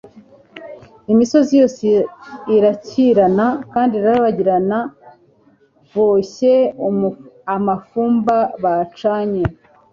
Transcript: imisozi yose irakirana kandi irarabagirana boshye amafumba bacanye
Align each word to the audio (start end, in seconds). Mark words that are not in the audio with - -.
imisozi 1.11 1.51
yose 1.61 1.85
irakirana 2.55 3.47
kandi 3.73 3.93
irarabagirana 3.95 4.79
boshye 5.93 6.53
amafumba 7.55 8.37
bacanye 8.63 9.43